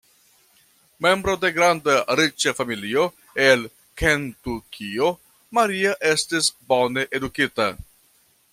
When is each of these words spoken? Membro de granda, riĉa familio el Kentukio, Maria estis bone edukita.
Membro 1.05 1.33
de 1.41 1.51
granda, 1.57 1.97
riĉa 2.19 2.53
familio 2.61 3.03
el 3.49 3.67
Kentukio, 4.03 5.11
Maria 5.59 5.95
estis 6.13 6.49
bone 6.73 7.05
edukita. 7.21 7.69